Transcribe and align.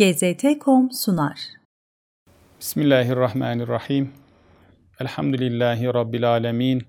GZT.com 0.00 0.90
sunar. 0.92 1.38
Bismillahirrahmanirrahim. 2.60 4.10
Elhamdülillahi 5.00 5.86
Rabbil 5.86 6.30
alemin. 6.30 6.86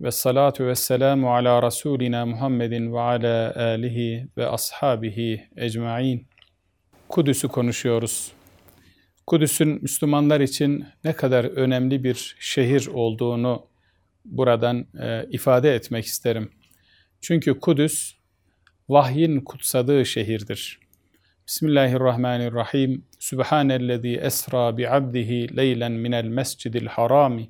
Ve 0.00 0.10
salatu 0.10 0.66
ve 0.66 0.74
selamu 0.74 1.34
ala 1.34 1.62
Resulina 1.62 2.26
Muhammedin 2.26 2.92
ve 2.92 3.00
ala 3.00 3.54
alihi 3.56 4.28
ve 4.36 4.46
ashabihi 4.46 5.48
ecmain. 5.56 6.26
Kudüs'ü 7.08 7.48
konuşuyoruz. 7.48 8.32
Kudüs'ün 9.26 9.82
Müslümanlar 9.82 10.40
için 10.40 10.84
ne 11.04 11.12
kadar 11.12 11.44
önemli 11.44 12.04
bir 12.04 12.36
şehir 12.40 12.86
olduğunu 12.86 13.66
buradan 14.24 14.86
e, 15.02 15.26
ifade 15.30 15.74
etmek 15.74 16.04
isterim. 16.04 16.50
Çünkü 17.20 17.60
Kudüs 17.60 18.14
vahyin 18.88 19.40
kutsadığı 19.40 20.06
şehirdir. 20.06 20.85
Bismillahirrahmanirrahim. 21.48 23.04
Sübhanellezî 23.18 24.16
esra 24.22 24.76
bi 24.76 24.90
abdihi 24.90 25.56
leylen 25.56 25.92
minel 25.92 26.24
mescidil 26.24 26.86
harami 26.86 27.48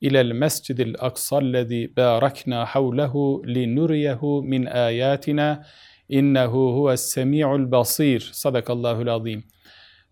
ilel 0.00 0.32
mescidil 0.32 0.94
aksallezî 0.98 1.92
bârakna 1.96 2.64
havlehu 2.64 3.42
linuriyehu 3.46 4.42
min 4.42 4.64
âyâtina 4.66 5.66
innehu 6.08 6.76
huves 6.76 7.00
semî'ul 7.00 7.70
basîr. 7.70 8.30
Sadakallahul 8.32 9.06
azîm. 9.06 9.44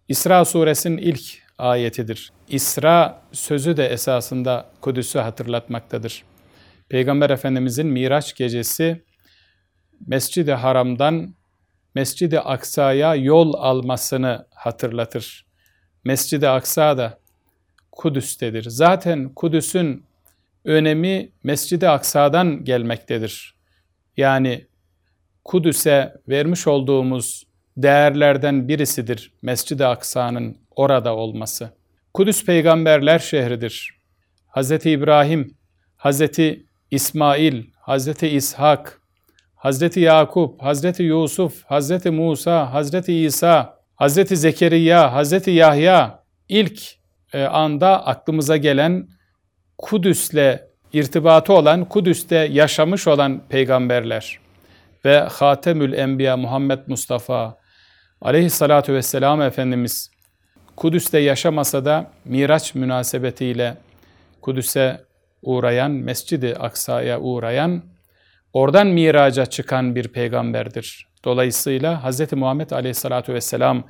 İsra 0.09 0.45
suresinin 0.45 0.99
ilk 0.99 1.23
ayetidir. 1.59 2.33
İsra 2.49 3.23
sözü 3.33 3.77
de 3.77 3.87
esasında 3.87 4.71
Kudüs'ü 4.81 5.19
hatırlatmaktadır. 5.19 6.25
Peygamber 6.89 7.31
Efendimizin 7.31 7.87
Miraç 7.87 8.35
gecesi 8.35 9.03
Mescid-i 10.07 10.53
Haram'dan 10.53 11.35
Mescid-i 11.95 12.41
Aksa'ya 12.41 13.15
yol 13.15 13.55
almasını 13.55 14.47
hatırlatır. 14.55 15.47
Mescid-i 16.05 16.49
Aksa 16.49 16.99
da 16.99 17.19
Kudüs'tedir. 17.93 18.65
Zaten 18.69 19.29
Kudüs'ün 19.29 20.05
önemi 20.65 21.33
Mescid-i 21.43 21.89
Aksa'dan 21.89 22.65
gelmektedir. 22.65 23.55
Yani 24.17 24.67
Kudüs'e 25.45 26.15
vermiş 26.29 26.67
olduğumuz 26.67 27.47
değerlerden 27.77 28.69
birisidir 28.69 29.33
Mescid-i 29.43 29.87
Aksa'nın 29.87 30.57
orada 30.71 31.17
olması. 31.17 31.71
Kudüs 32.15 32.45
peygamberler 32.45 33.19
şehridir. 33.19 34.01
Hz. 34.57 34.71
İbrahim, 34.71 35.55
Hz. 35.99 36.23
İsmail, 36.91 37.65
Hz. 37.87 38.23
İshak, 38.23 39.02
Hazreti 39.63 40.01
Yakup, 40.01 40.63
Hazreti 40.63 41.03
Yusuf, 41.03 41.65
Hazreti 41.65 42.11
Musa, 42.11 42.73
Hazreti 42.73 43.15
İsa, 43.15 43.79
Hazreti 43.97 44.37
Zekeriya, 44.37 45.13
Hazreti 45.13 45.51
Yahya 45.51 46.23
ilk 46.49 46.81
e, 47.33 47.45
anda 47.45 48.07
aklımıza 48.07 48.57
gelen 48.57 49.09
Kudüs'le 49.79 50.59
irtibatı 50.93 51.53
olan, 51.53 51.85
Kudüs'te 51.85 52.37
yaşamış 52.37 53.07
olan 53.07 53.43
peygamberler 53.49 54.39
ve 55.05 55.19
Hatemül 55.19 55.93
Enbiya 55.93 56.37
Muhammed 56.37 56.79
Mustafa 56.87 57.59
aleyhissalatu 58.21 58.93
vesselam 58.93 59.43
Efendimiz 59.43 60.11
Kudüs'te 60.77 61.19
yaşamasa 61.19 61.85
da 61.85 62.11
Miraç 62.25 62.75
münasebetiyle 62.75 63.77
Kudüs'e 64.41 65.05
uğrayan, 65.43 65.91
Mescid-i 65.91 66.57
Aksa'ya 66.57 67.21
uğrayan 67.21 67.83
oradan 68.53 68.87
miraca 68.87 69.47
çıkan 69.47 69.95
bir 69.95 70.09
peygamberdir. 70.09 71.07
Dolayısıyla 71.25 72.11
Hz. 72.11 72.33
Muhammed 72.33 72.71
Aleyhisselatü 72.71 73.35
Vesselam 73.35 73.89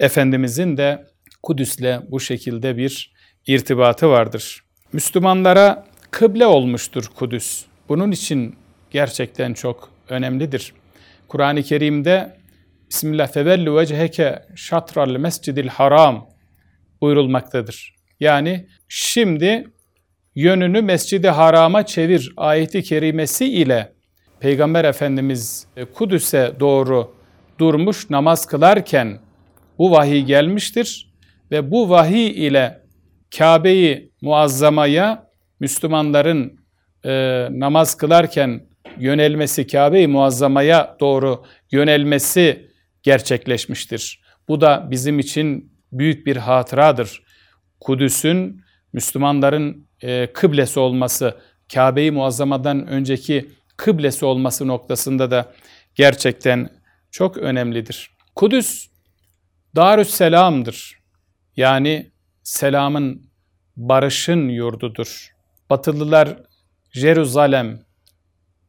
Efendimizin 0.00 0.76
de 0.76 1.06
Kudüs'le 1.42 2.00
bu 2.10 2.20
şekilde 2.20 2.76
bir 2.76 3.12
irtibatı 3.46 4.08
vardır. 4.08 4.64
Müslümanlara 4.92 5.84
kıble 6.10 6.46
olmuştur 6.46 7.04
Kudüs. 7.14 7.64
Bunun 7.88 8.12
için 8.12 8.56
gerçekten 8.90 9.54
çok 9.54 9.90
önemlidir. 10.08 10.72
Kur'an-ı 11.28 11.62
Kerim'de 11.62 12.36
Bismillah 12.90 13.32
fevellu 13.32 13.76
vecheke 13.76 14.42
şatral 14.56 15.16
mescidil 15.16 15.68
haram 15.68 16.28
buyurulmaktadır. 17.00 17.94
Yani 18.20 18.66
şimdi 18.88 19.64
yönünü 20.34 20.82
Mescid-i 20.82 21.28
Haram'a 21.28 21.86
çevir 21.86 22.32
ayeti 22.36 22.82
kerimesi 22.82 23.46
ile 23.46 23.92
Peygamber 24.40 24.84
Efendimiz 24.84 25.66
e, 25.76 25.84
Kudüs'e 25.84 26.52
doğru 26.60 27.14
durmuş 27.58 28.10
namaz 28.10 28.46
kılarken 28.46 29.18
bu 29.78 29.90
vahiy 29.90 30.24
gelmiştir 30.24 31.12
ve 31.50 31.70
bu 31.70 31.90
vahiy 31.90 32.46
ile 32.46 32.82
Kabe'yi 33.38 34.12
muazzamaya 34.20 35.30
Müslümanların 35.60 36.60
e, 37.04 37.48
namaz 37.50 37.96
kılarken 37.96 38.60
yönelmesi, 38.98 39.66
Kabe-i 39.66 40.06
muazzamaya 40.06 40.96
doğru 41.00 41.44
yönelmesi 41.72 42.70
gerçekleşmiştir. 43.02 44.20
Bu 44.48 44.60
da 44.60 44.88
bizim 44.90 45.18
için 45.18 45.72
büyük 45.92 46.26
bir 46.26 46.36
hatıradır. 46.36 47.22
Kudüs'ün 47.80 48.60
Müslümanların 48.92 49.88
e, 50.02 50.32
kıblesi 50.32 50.80
olması, 50.80 51.34
Kabe-i 51.74 52.10
Muazzama'dan 52.10 52.86
önceki 52.86 53.48
kıblesi 53.76 54.24
olması 54.24 54.68
noktasında 54.68 55.30
da 55.30 55.52
gerçekten 55.94 56.70
çok 57.10 57.36
önemlidir. 57.36 58.10
Kudüs 58.34 58.88
Darüsselam'dır. 59.76 60.98
Yani 61.56 62.10
selamın, 62.42 63.30
barışın 63.76 64.48
yurdudur. 64.48 65.34
Batılılar 65.70 66.36
Jeruzalem 66.92 67.80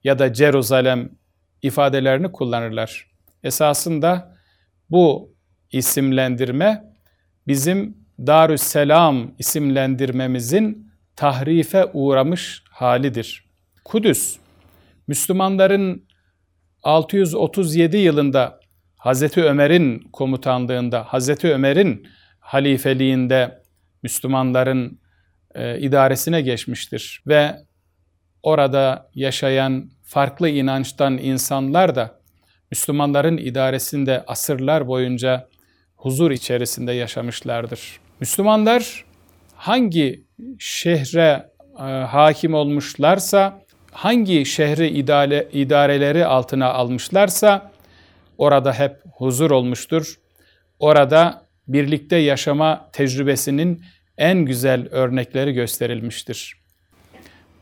ya 0.03 0.19
da 0.19 0.33
Ceruzalem 0.33 1.09
ifadelerini 1.61 2.31
kullanırlar. 2.31 3.07
Esasında 3.43 4.37
bu 4.89 5.35
isimlendirme 5.71 6.83
bizim 7.47 7.97
Darüsselam 8.19 9.31
isimlendirmemizin 9.39 10.91
tahrife 11.15 11.85
uğramış 11.93 12.63
halidir. 12.69 13.45
Kudüs, 13.85 14.37
Müslümanların 15.07 16.07
637 16.83 17.97
yılında 17.97 18.59
Hazreti 18.95 19.43
Ömer'in 19.43 19.99
komutanlığında, 19.99 21.03
Hazreti 21.03 21.53
Ömer'in 21.53 22.07
halifeliğinde 22.39 23.61
Müslümanların 24.03 24.99
e, 25.55 25.79
idaresine 25.79 26.41
geçmiştir 26.41 27.23
ve 27.27 27.55
orada 28.43 29.09
yaşayan 29.15 29.91
farklı 30.03 30.49
inançtan 30.49 31.17
insanlar 31.17 31.95
da 31.95 32.19
Müslümanların 32.71 33.37
idaresinde 33.37 34.23
asırlar 34.27 34.87
boyunca 34.87 35.47
huzur 35.95 36.31
içerisinde 36.31 36.91
yaşamışlardır. 36.91 37.99
Müslümanlar 38.19 39.05
hangi 39.55 40.25
şehre 40.59 41.49
e, 41.79 41.83
hakim 41.83 42.53
olmuşlarsa, 42.53 43.61
hangi 43.97 44.45
şehri 44.45 44.87
idare, 44.87 45.47
idareleri 45.51 46.25
altına 46.25 46.73
almışlarsa 46.73 47.71
orada 48.37 48.73
hep 48.73 48.95
huzur 49.13 49.51
olmuştur. 49.51 50.15
Orada 50.79 51.45
birlikte 51.67 52.15
yaşama 52.15 52.89
tecrübesinin 52.93 53.83
en 54.17 54.37
güzel 54.45 54.87
örnekleri 54.91 55.53
gösterilmiştir. 55.53 56.57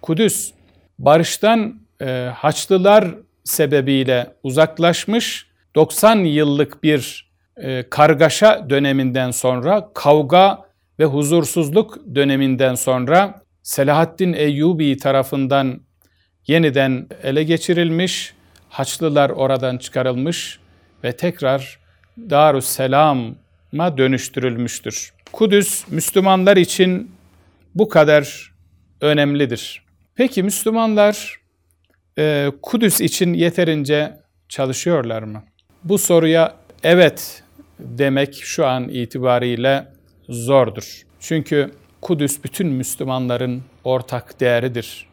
Kudüs, 0.01 0.51
barıştan 0.99 1.81
e, 2.01 2.29
Haçlılar 2.35 3.15
sebebiyle 3.43 4.33
uzaklaşmış, 4.43 5.47
90 5.75 6.15
yıllık 6.15 6.83
bir 6.83 7.31
e, 7.57 7.89
kargaşa 7.89 8.69
döneminden 8.69 9.31
sonra 9.31 9.89
kavga 9.93 10.65
ve 10.99 11.05
huzursuzluk 11.05 12.15
döneminden 12.15 12.75
sonra 12.75 13.41
Selahaddin 13.63 14.33
Eyyubi 14.33 14.97
tarafından 14.97 15.85
yeniden 16.47 17.07
ele 17.23 17.43
geçirilmiş, 17.43 18.33
Haçlılar 18.69 19.29
oradan 19.29 19.77
çıkarılmış 19.77 20.59
ve 21.03 21.11
tekrar 21.11 21.79
Darüsselam'a 22.17 23.97
dönüştürülmüştür. 23.97 25.13
Kudüs 25.31 25.87
Müslümanlar 25.87 26.57
için 26.57 27.11
bu 27.75 27.89
kadar 27.89 28.53
önemlidir. 29.01 29.85
Peki 30.15 30.43
Müslümanlar 30.43 31.39
e, 32.17 32.51
Kudüs 32.61 33.01
için 33.01 33.33
yeterince 33.33 34.13
çalışıyorlar 34.49 35.23
mı? 35.23 35.43
Bu 35.83 35.97
soruya 35.97 36.55
evet 36.83 37.43
demek 37.79 38.35
şu 38.43 38.65
an 38.65 38.89
itibariyle 38.89 39.87
zordur. 40.29 41.01
Çünkü 41.19 41.71
Kudüs 42.01 42.43
bütün 42.43 42.67
Müslümanların 42.67 43.63
ortak 43.83 44.39
değeridir. 44.39 45.07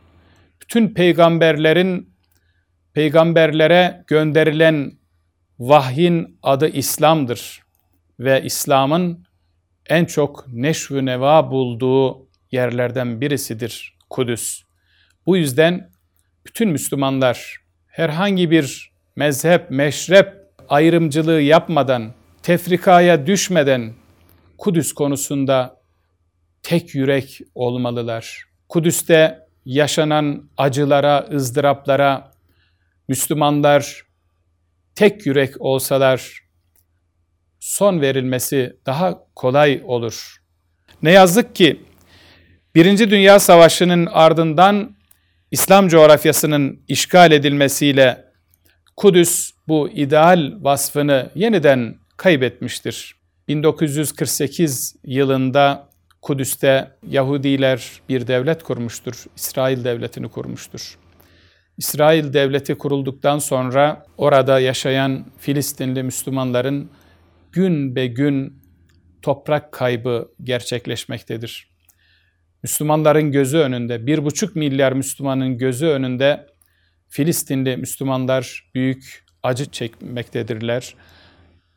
Bütün 0.62 0.94
peygamberlerin 0.94 2.14
peygamberlere 2.94 4.04
gönderilen 4.06 4.92
vahyin 5.58 6.38
adı 6.42 6.68
İslam'dır. 6.68 7.62
ve 8.20 8.42
İslam'ın 8.42 9.24
en 9.86 10.04
çok 10.04 10.48
neşvü 10.48 11.06
neva 11.06 11.50
bulduğu 11.50 12.28
yerlerden 12.50 13.20
birisidir 13.20 13.98
Kudüs. 14.10 14.62
Bu 15.26 15.36
yüzden 15.36 15.90
bütün 16.46 16.68
Müslümanlar 16.68 17.56
herhangi 17.86 18.50
bir 18.50 18.92
mezhep, 19.16 19.70
meşrep 19.70 20.32
ayrımcılığı 20.68 21.40
yapmadan, 21.40 22.14
tefrikaya 22.42 23.26
düşmeden 23.26 23.94
Kudüs 24.58 24.92
konusunda 24.92 25.80
tek 26.62 26.94
yürek 26.94 27.40
olmalılar. 27.54 28.44
Kudüs'te 28.68 29.41
yaşanan 29.64 30.50
acılara, 30.56 31.28
ızdıraplara 31.32 32.32
Müslümanlar 33.08 34.02
tek 34.94 35.26
yürek 35.26 35.60
olsalar 35.60 36.42
son 37.60 38.00
verilmesi 38.00 38.76
daha 38.86 39.18
kolay 39.34 39.82
olur. 39.84 40.42
Ne 41.02 41.10
yazık 41.10 41.54
ki 41.54 41.80
Birinci 42.74 43.10
Dünya 43.10 43.38
Savaşı'nın 43.38 44.06
ardından 44.06 44.96
İslam 45.50 45.88
coğrafyasının 45.88 46.80
işgal 46.88 47.32
edilmesiyle 47.32 48.24
Kudüs 48.96 49.50
bu 49.68 49.90
ideal 49.90 50.52
vasfını 50.60 51.30
yeniden 51.34 51.96
kaybetmiştir. 52.16 53.16
1948 53.48 54.96
yılında 55.04 55.88
Kudüs'te 56.22 56.90
Yahudiler 57.08 58.00
bir 58.08 58.26
devlet 58.26 58.62
kurmuştur. 58.62 59.24
İsrail 59.36 59.84
devletini 59.84 60.28
kurmuştur. 60.28 60.98
İsrail 61.78 62.32
devleti 62.32 62.74
kurulduktan 62.74 63.38
sonra 63.38 64.06
orada 64.16 64.60
yaşayan 64.60 65.26
Filistinli 65.38 66.02
Müslümanların 66.02 66.90
gün 67.52 67.96
be 67.96 68.06
gün 68.06 68.62
toprak 69.22 69.72
kaybı 69.72 70.28
gerçekleşmektedir. 70.42 71.68
Müslümanların 72.62 73.32
gözü 73.32 73.58
önünde, 73.58 74.06
bir 74.06 74.24
buçuk 74.24 74.56
milyar 74.56 74.92
Müslümanın 74.92 75.58
gözü 75.58 75.86
önünde 75.86 76.46
Filistinli 77.08 77.76
Müslümanlar 77.76 78.70
büyük 78.74 79.24
acı 79.42 79.70
çekmektedirler. 79.70 80.94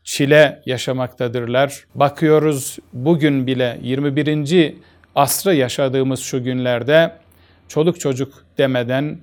Çile 0.06 0.62
yaşamaktadırlar. 0.66 1.86
Bakıyoruz 1.96 2.78
bugün 2.94 3.48
bile 3.48 3.80
21. 3.81 4.75
asrı 5.16 5.56
yaşadığımız 5.56 6.19
şu 6.19 6.44
günlerde 6.44 7.12
çoluk 7.68 8.00
çocuk 8.00 8.46
demeden 8.57 9.19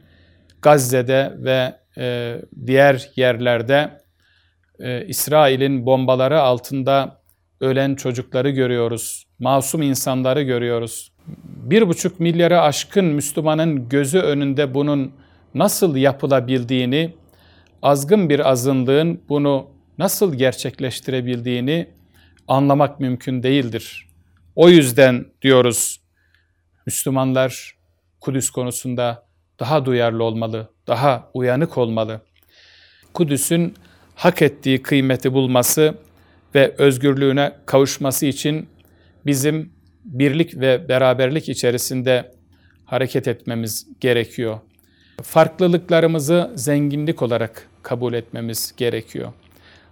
Gazze'de 0.63 1.33
ve 1.39 1.75
e, 1.99 2.37
diğer 2.67 3.11
yerlerde 3.17 4.01
e, 4.81 5.07
İsrail'in 5.07 5.87
bombaları 5.87 6.41
altında 6.41 7.23
ölen 7.61 7.95
çocukları 7.95 8.51
görüyoruz. 8.51 9.25
Masum 9.39 9.83
insanları 9.83 10.43
görüyoruz. 10.43 11.13
Bir 11.45 11.89
buçuk 11.89 12.21
milyara 12.21 12.63
aşkın 12.63 13.05
Müslümanın 13.05 13.89
gözü 13.89 14.19
önünde 14.19 14.75
bunun 14.75 15.13
nasıl 15.55 15.97
yapılabildiğini, 15.97 17.15
azgın 17.83 18.29
bir 18.29 18.51
azınlığın 18.51 19.21
bunu 19.29 19.73
nasıl 19.99 20.35
gerçekleştirebildiğini 20.35 21.89
anlamak 22.49 23.01
mümkün 23.01 23.43
değildir. 23.43 24.09
O 24.57 24.69
yüzden 24.69 25.27
diyoruz 25.43 26.01
Müslümanlar 26.87 27.77
Kudüs 28.21 28.51
konusunda 28.51 29.27
daha 29.61 29.85
duyarlı 29.85 30.25
olmalı, 30.25 30.71
daha 30.87 31.31
uyanık 31.35 31.79
olmalı. 31.79 32.21
Kudüs'ün 33.15 33.75
hak 34.15 34.43
ettiği 34.43 34.83
kıymeti 34.83 35.33
bulması 35.33 35.95
ve 36.55 36.75
özgürlüğüne 36.79 37.53
kavuşması 37.67 38.27
için 38.27 38.69
bizim 39.27 39.73
birlik 40.05 40.61
ve 40.61 40.89
beraberlik 40.89 41.49
içerisinde 41.49 42.33
hareket 42.85 43.29
etmemiz 43.29 43.87
gerekiyor. 44.01 44.59
Farklılıklarımızı 45.23 46.53
zenginlik 46.55 47.23
olarak 47.23 47.69
kabul 47.83 48.15
etmemiz 48.15 48.75
gerekiyor. 48.77 49.33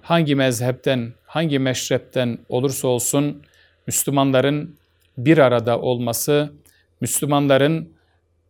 Hangi 0.02 0.35
mezhepten, 0.35 1.12
hangi 1.26 1.58
meşrepten 1.58 2.38
olursa 2.49 2.88
olsun 2.88 3.43
Müslümanların 3.87 4.76
bir 5.19 5.38
arada 5.38 5.81
olması, 5.81 6.52
Müslümanların 7.00 7.93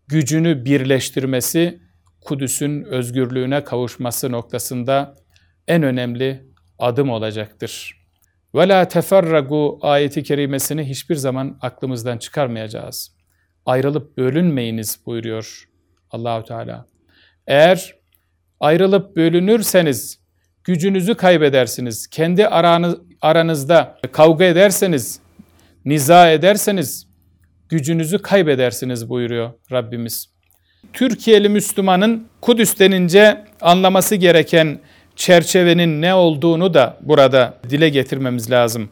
gücünü 0.09 0.65
birleştirmesi, 0.65 1.81
Kudüs'ün 2.21 2.83
özgürlüğüne 2.83 3.65
kavuşması 3.65 4.33
noktasında 4.33 5.15
en 5.69 5.83
önemli 5.83 6.47
adım 6.79 7.11
olacaktır. 7.11 8.01
Ve 8.55 8.69
la 8.69 8.89
ayeti 9.81 10.23
kerimesini 10.23 10.85
hiçbir 10.85 11.15
zaman 11.15 11.59
aklımızdan 11.61 12.19
çıkarmayacağız. 12.19 13.17
Ayrılıp 13.67 14.17
bölünmeyiniz 14.17 15.07
buyuruyor 15.07 15.69
Allahu 16.11 16.45
Teala. 16.45 16.87
Eğer 17.47 17.95
ayrılıp 18.61 19.17
bölünürseniz 19.17 20.20
gücünüzü 20.71 21.15
kaybedersiniz. 21.15 22.07
Kendi 22.07 22.47
aranız, 22.47 22.97
aranızda 23.21 23.99
kavga 24.13 24.45
ederseniz, 24.45 25.21
niza 25.85 26.31
ederseniz 26.31 27.07
gücünüzü 27.69 28.19
kaybedersiniz 28.19 29.09
buyuruyor 29.09 29.51
Rabbimiz. 29.73 30.31
Türkiye'li 30.93 31.49
Müslümanın 31.49 32.29
Kudüs 32.41 32.79
denince 32.79 33.45
anlaması 33.61 34.15
gereken 34.15 34.79
çerçevenin 35.17 36.03
ne 36.03 36.15
olduğunu 36.15 36.75
da 36.75 36.97
burada 37.01 37.55
dile 37.71 37.89
getirmemiz 37.89 38.51
lazım. 38.51 38.89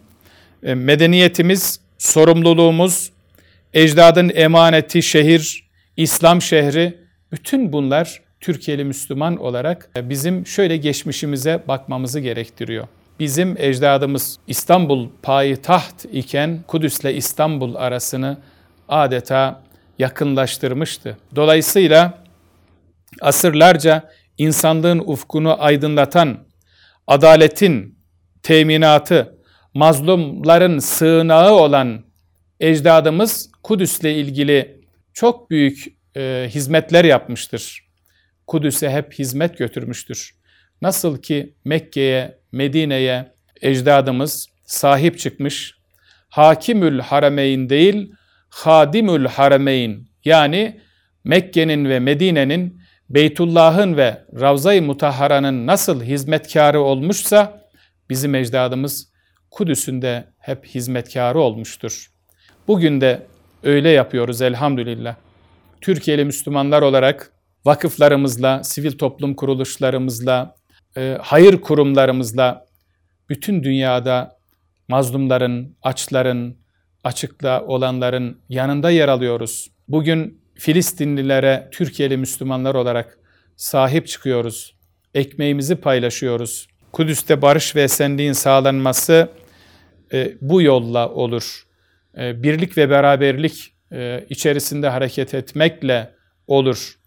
E, 0.62 0.74
medeniyetimiz, 0.74 1.80
sorumluluğumuz, 1.98 3.12
ecdadın 3.74 4.30
emaneti 4.34 5.02
şehir, 5.02 5.70
İslam 5.96 6.42
şehri, 6.42 6.98
bütün 7.32 7.72
bunlar 7.72 8.27
Türkiye'li 8.40 8.84
Müslüman 8.84 9.36
olarak 9.36 9.90
bizim 9.96 10.46
şöyle 10.46 10.76
geçmişimize 10.76 11.62
bakmamızı 11.68 12.20
gerektiriyor. 12.20 12.88
Bizim 13.20 13.56
ecdadımız 13.58 14.38
İstanbul 14.46 15.08
payitaht 15.22 16.04
iken 16.12 16.62
Kudüs'le 16.66 17.04
İstanbul 17.04 17.74
arasını 17.74 18.38
adeta 18.88 19.62
yakınlaştırmıştı. 19.98 21.18
Dolayısıyla 21.36 22.24
asırlarca 23.20 24.10
insanlığın 24.38 24.98
ufkunu 24.98 25.62
aydınlatan, 25.62 26.38
adaletin 27.06 27.98
teminatı, 28.42 29.38
mazlumların 29.74 30.78
sığınağı 30.78 31.52
olan 31.52 32.04
ecdadımız 32.60 33.50
Kudüs'le 33.62 34.04
ilgili 34.04 34.80
çok 35.12 35.50
büyük 35.50 35.84
e, 36.16 36.46
hizmetler 36.50 37.04
yapmıştır. 37.04 37.87
Kudüs'e 38.48 38.90
hep 38.90 39.12
hizmet 39.12 39.58
götürmüştür. 39.58 40.34
Nasıl 40.82 41.22
ki 41.22 41.54
Mekke'ye, 41.64 42.38
Medine'ye 42.52 43.32
ecdadımız 43.62 44.48
sahip 44.64 45.18
çıkmış, 45.18 45.74
Hakimül 46.28 47.00
Harameyn 47.00 47.68
değil, 47.68 48.12
Hadimül 48.48 49.26
Harameyn 49.26 50.08
yani 50.24 50.80
Mekke'nin 51.24 51.88
ve 51.88 52.00
Medine'nin 52.00 52.80
Beytullah'ın 53.10 53.96
ve 53.96 54.24
Ravza-i 54.40 54.80
Mutahhara'nın 54.80 55.66
nasıl 55.66 56.02
hizmetkarı 56.02 56.80
olmuşsa 56.80 57.62
bizim 58.10 58.34
ecdadımız 58.34 59.12
Kudüs'ün 59.50 60.02
de 60.02 60.24
hep 60.38 60.66
hizmetkarı 60.66 61.38
olmuştur. 61.40 62.10
Bugün 62.68 63.00
de 63.00 63.26
öyle 63.62 63.90
yapıyoruz 63.90 64.42
elhamdülillah. 64.42 65.16
Türkiye'li 65.80 66.24
Müslümanlar 66.24 66.82
olarak 66.82 67.37
vakıflarımızla, 67.64 68.64
sivil 68.64 68.98
toplum 68.98 69.34
kuruluşlarımızla, 69.34 70.54
e, 70.96 71.18
hayır 71.22 71.60
kurumlarımızla 71.60 72.66
bütün 73.28 73.62
dünyada 73.62 74.38
mazlumların, 74.88 75.76
açların, 75.82 76.56
açıkta 77.04 77.64
olanların 77.64 78.40
yanında 78.48 78.90
yer 78.90 79.08
alıyoruz. 79.08 79.70
Bugün 79.88 80.40
Filistinlilere 80.54 81.68
Türkiye'li 81.72 82.16
Müslümanlar 82.16 82.74
olarak 82.74 83.18
sahip 83.56 84.08
çıkıyoruz. 84.08 84.74
Ekmeğimizi 85.14 85.76
paylaşıyoruz. 85.76 86.68
Kudüs'te 86.92 87.42
barış 87.42 87.76
ve 87.76 87.82
esenliğin 87.82 88.32
sağlanması 88.32 89.28
e, 90.12 90.32
bu 90.40 90.62
yolla 90.62 91.08
olur. 91.08 91.66
E, 92.18 92.42
birlik 92.42 92.76
ve 92.76 92.90
beraberlik 92.90 93.72
e, 93.92 94.26
içerisinde 94.28 94.88
hareket 94.88 95.34
etmekle 95.34 96.14
olur. 96.46 96.97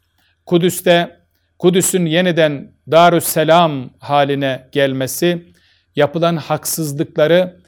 Kudüs'te 0.51 1.19
Kudüs'ün 1.59 2.05
yeniden 2.05 2.71
Darüsselam 2.91 3.89
haline 3.99 4.67
gelmesi, 4.71 5.53
yapılan 5.95 6.35
haksızlıkları 6.37 7.61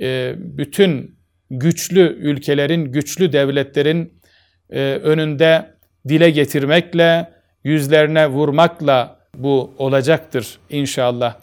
e, 0.00 0.34
bütün 0.36 1.18
güçlü 1.50 2.00
ülkelerin, 2.00 2.92
güçlü 2.92 3.32
devletlerin 3.32 4.20
e, 4.70 4.80
önünde 5.02 5.74
dile 6.08 6.30
getirmekle, 6.30 7.32
yüzlerine 7.64 8.26
vurmakla 8.26 9.18
bu 9.34 9.74
olacaktır 9.78 10.58
inşallah. 10.68 11.36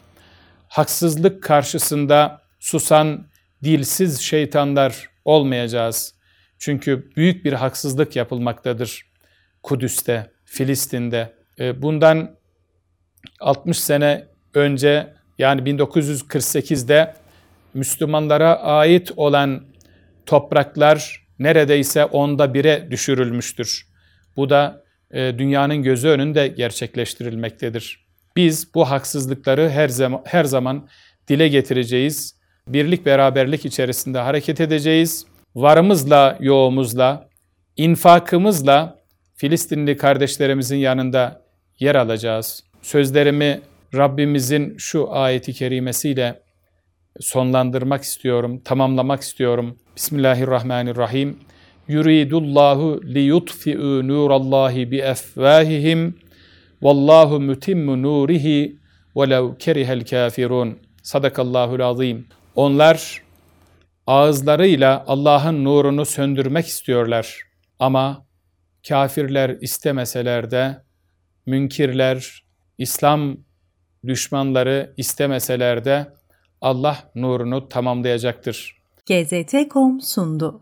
Haksızlık 0.68 1.44
karşısında 1.44 2.42
susan, 2.60 3.28
dilsiz 3.64 4.22
şeytanlar 4.22 5.10
olmayacağız. 5.26 6.14
Çünkü 6.60 7.10
büyük 7.16 7.46
bir 7.46 7.54
haksızlık 7.54 8.16
yapılmaktadır 8.16 9.06
Kudüs'te, 9.64 10.37
Filistin'de. 10.48 11.34
E, 11.60 11.82
bundan 11.82 12.36
60 13.40 13.80
sene 13.80 14.28
önce 14.54 15.14
yani 15.38 15.62
1948'de 15.62 17.14
Müslümanlara 17.74 18.56
ait 18.56 19.12
olan 19.16 19.64
topraklar 20.26 21.28
neredeyse 21.40 22.06
onda 22.06 22.54
bire 22.54 22.88
düşürülmüştür. 22.92 23.88
Bu 24.38 24.50
da 24.50 24.84
e, 25.12 25.36
dünyanın 25.38 25.84
gözü 25.84 26.08
önünde 26.08 26.48
gerçekleştirilmektedir. 26.48 28.08
Biz 28.36 28.74
bu 28.74 28.90
haksızlıkları 28.90 29.70
her 29.70 29.88
zaman 29.88 30.22
her 30.26 30.44
zaman 30.44 30.88
dile 31.28 31.48
getireceğiz. 31.48 32.38
Birlik 32.68 33.06
beraberlik 33.06 33.66
içerisinde 33.66 34.20
hareket 34.20 34.62
edeceğiz. 34.62 35.26
Varımızla, 35.56 36.38
yoğumuzla, 36.40 37.30
infakımızla 37.78 38.97
Filistinli 39.40 39.98
kardeşlerimizin 39.98 40.78
yanında 40.78 41.42
yer 41.80 41.96
alacağız. 41.96 42.64
Sözlerimi 42.82 43.62
Rabbimizin 43.96 44.78
şu 44.78 45.12
ayeti 45.12 45.54
kerimesiyle 45.54 46.42
sonlandırmak 47.20 48.04
istiyorum, 48.04 48.60
tamamlamak 48.60 49.22
istiyorum. 49.22 49.78
Bismillahirrahmanirrahim. 49.96 51.40
Yuridullahu 51.88 53.02
li 53.06 53.20
yutfi'u 53.20 54.08
nurallahi 54.08 54.92
bi 54.92 54.98
efvahihim 54.98 56.20
vallahu 56.82 57.40
mutimmu 57.40 58.02
nurihi 58.02 58.78
velev 59.18 59.56
kerihel 59.60 60.06
kafirun. 60.06 60.80
Sadakallahul 61.04 61.80
azim. 61.80 62.28
Onlar 62.56 63.22
ağızlarıyla 64.08 65.04
Allah'ın 65.08 65.64
nurunu 65.66 66.06
söndürmek 66.06 66.66
istiyorlar. 66.68 67.42
Ama 67.80 68.27
kafirler 68.90 69.50
istemeseler 69.62 70.52
de 70.52 70.82
münkirler, 71.46 72.44
İslam 72.78 73.38
düşmanları 74.06 74.94
istemeseler 74.98 75.86
de 75.86 76.14
Allah 76.62 77.12
nurunu 77.16 77.70
tamamlayacaktır. 77.70 78.78
GZT.com 79.06 80.02
sundu. 80.02 80.62